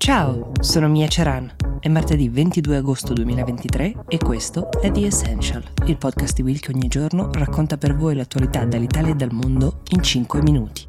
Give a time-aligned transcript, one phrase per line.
[0.00, 1.52] Ciao, sono Mia Ceran.
[1.78, 6.72] È martedì 22 agosto 2023 e questo è The Essential, il podcast di Will che
[6.72, 10.88] ogni giorno racconta per voi l'attualità dall'Italia e dal mondo in 5 minuti.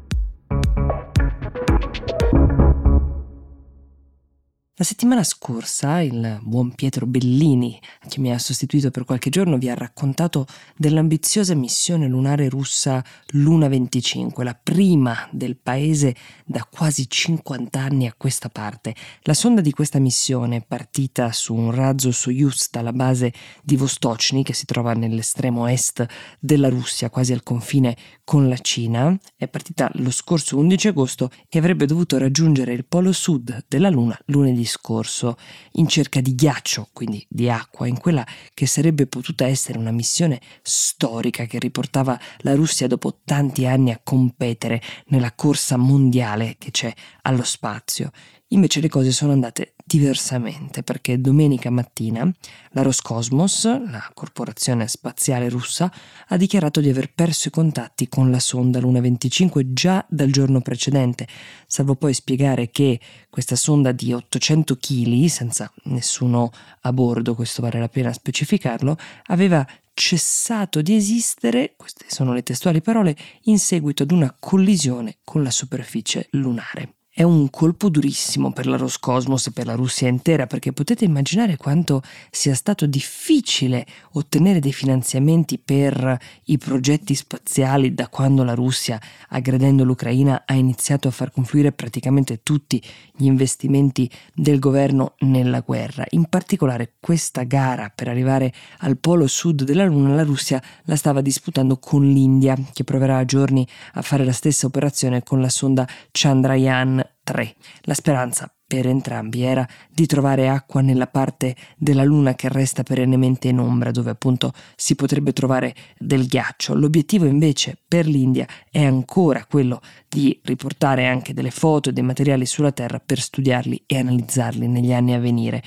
[4.82, 9.68] La settimana scorsa il buon Pietro Bellini, che mi ha sostituito per qualche giorno, vi
[9.68, 10.44] ha raccontato
[10.76, 18.14] dell'ambiziosa missione lunare russa Luna 25, la prima del paese da quasi 50 anni a
[18.16, 18.96] questa parte.
[19.20, 24.52] La sonda di questa missione, partita su un razzo Soyuz dalla base di Vostochny, che
[24.52, 26.04] si trova nell'estremo est
[26.40, 31.58] della Russia, quasi al confine con la Cina, è partita lo scorso 11 agosto e
[31.58, 35.36] avrebbe dovuto raggiungere il polo sud della Luna lunedì scorso
[35.72, 40.40] in cerca di ghiaccio, quindi di acqua, in quella che sarebbe potuta essere una missione
[40.62, 46.92] storica che riportava la Russia dopo tanti anni a competere nella corsa mondiale che c'è
[47.22, 48.10] allo spazio.
[48.52, 52.30] Invece le cose sono andate diversamente perché domenica mattina
[52.72, 55.90] la Roscosmos, la corporazione spaziale russa,
[56.28, 60.60] ha dichiarato di aver perso i contatti con la sonda Luna 25 già dal giorno
[60.60, 61.26] precedente,
[61.66, 63.00] salvo poi spiegare che
[63.30, 66.50] questa sonda di 800 kg, senza nessuno
[66.82, 72.82] a bordo, questo vale la pena specificarlo, aveva cessato di esistere, queste sono le testuali
[72.82, 76.96] parole, in seguito ad una collisione con la superficie lunare.
[77.14, 81.58] È un colpo durissimo per la Roscosmos e per la Russia intera perché potete immaginare
[81.58, 88.98] quanto sia stato difficile ottenere dei finanziamenti per i progetti spaziali da quando la Russia,
[89.28, 92.82] aggredendo l'Ucraina, ha iniziato a far confluire praticamente tutti
[93.14, 96.06] gli investimenti del governo nella guerra.
[96.12, 101.20] In particolare questa gara per arrivare al polo sud della Luna la Russia la stava
[101.20, 105.86] disputando con l'India che proverà a giorni a fare la stessa operazione con la sonda
[106.10, 107.00] Chandrayaan
[107.32, 107.54] 3.
[107.82, 113.48] La speranza per entrambi era di trovare acqua nella parte della Luna che resta perennemente
[113.48, 116.74] in ombra, dove appunto si potrebbe trovare del ghiaccio.
[116.74, 122.44] L'obiettivo invece per l'India è ancora quello di riportare anche delle foto e dei materiali
[122.44, 125.62] sulla Terra per studiarli e analizzarli negli anni a venire.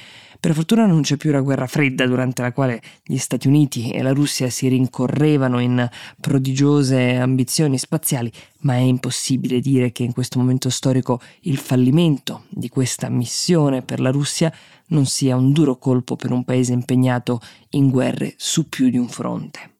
[0.45, 4.03] Per fortuna non c'è più la guerra fredda durante la quale gli Stati Uniti e
[4.03, 5.89] la Russia si rincorrevano in
[6.21, 12.69] prodigiose ambizioni spaziali, ma è impossibile dire che in questo momento storico il fallimento di
[12.69, 14.53] questa missione per la Russia
[14.89, 17.41] non sia un duro colpo per un paese impegnato
[17.71, 19.74] in guerre su più di un fronte.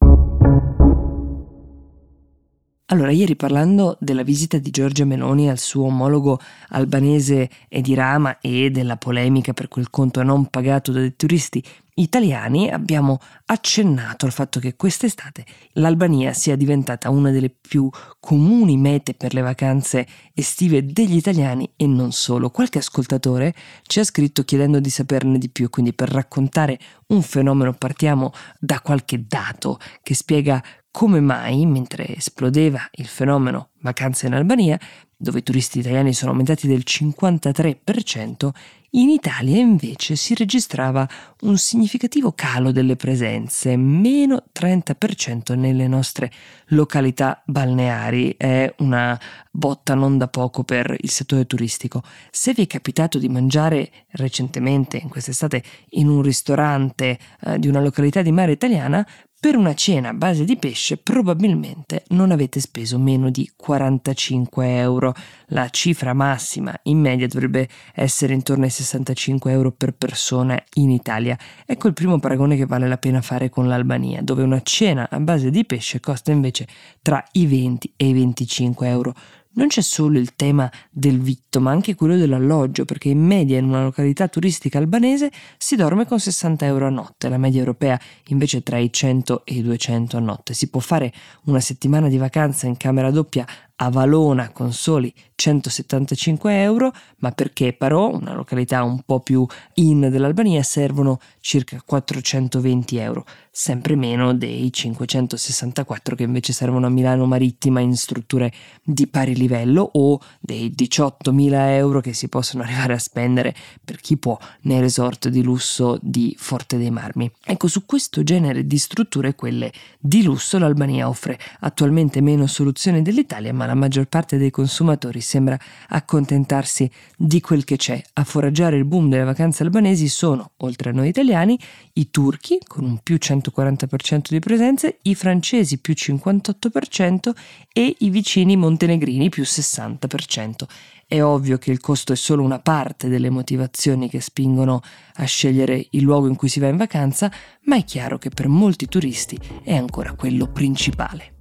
[2.89, 8.69] Allora, ieri parlando della visita di Giorgia Meloni al suo omologo albanese Edi Rama e
[8.69, 11.63] della polemica per quel conto non pagato dai turisti
[11.95, 19.15] italiani, abbiamo accennato al fatto che quest'estate l'Albania sia diventata una delle più comuni mete
[19.15, 22.51] per le vacanze estive degli italiani e non solo.
[22.51, 27.73] Qualche ascoltatore ci ha scritto chiedendo di saperne di più, quindi per raccontare un fenomeno
[27.73, 30.61] partiamo da qualche dato che spiega
[30.95, 34.79] come mai, mentre esplodeva il fenomeno vacanze in Albania,
[35.17, 38.49] dove i turisti italiani sono aumentati del 53%,
[38.91, 41.05] in Italia invece si registrava
[41.41, 46.31] un significativo calo delle presenze, meno 30% nelle nostre
[46.67, 48.35] località balneari.
[48.37, 49.19] È una
[49.51, 52.03] botta non da poco per il settore turistico.
[52.31, 57.81] Se vi è capitato di mangiare recentemente, in quest'estate, in un ristorante eh, di una
[57.81, 59.05] località di mare italiana,
[59.45, 65.13] per una cena a base di pesce probabilmente non avete speso meno di 45 euro.
[65.49, 71.37] La cifra massima in media dovrebbe essere intorno ai 65 euro per persona in Italia.
[71.63, 75.19] Ecco il primo paragone che vale la pena fare con l'Albania, dove una cena a
[75.19, 76.65] base di pesce costa invece
[77.03, 79.13] tra i 20 e i 25 euro
[79.55, 83.65] non c'è solo il tema del vitto, ma anche quello dell'alloggio, perché in media in
[83.65, 88.63] una località turistica albanese si dorme con 60 euro a notte, la media europea invece
[88.63, 90.53] tra i 100 e i 200 a notte.
[90.53, 91.11] Si può fare
[91.45, 93.45] una settimana di vacanza in camera doppia
[93.77, 99.45] a Valona con soli 175 euro, ma perché Parò, una località un po' più
[99.75, 107.25] in dell'Albania, servono circa 420 euro, sempre meno dei 564 che invece servono a Milano
[107.25, 108.51] Marittima in strutture
[108.81, 113.53] di pari livello o dei 18.000 euro che si possono arrivare a spendere
[113.83, 117.29] per chi può nei resort di lusso di Forte dei Marmi.
[117.43, 123.53] Ecco, su questo genere di strutture, quelle di lusso, l'Albania offre attualmente meno soluzioni dell'Italia,
[123.53, 125.57] ma la maggior parte dei consumatori sembra
[125.89, 128.01] accontentarsi di quel che c'è.
[128.13, 131.59] A foraggiare il boom delle vacanze albanesi sono, oltre a noi italiani,
[131.93, 137.31] i turchi con un più 140% di presenze, i francesi più 58%
[137.71, 140.63] e i vicini montenegrini più 60%.
[141.07, 144.81] È ovvio che il costo è solo una parte delle motivazioni che spingono
[145.17, 147.31] a scegliere il luogo in cui si va in vacanza,
[147.65, 151.34] ma è chiaro che per molti turisti è ancora quello principale.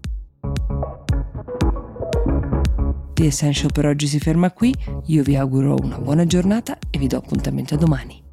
[3.14, 4.74] The Essential per oggi si ferma qui,
[5.06, 8.23] io vi auguro una buona giornata e vi do appuntamento a domani.